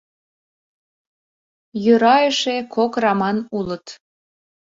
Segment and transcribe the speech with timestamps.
[1.83, 3.85] Йӧра эше, кок раман улыт.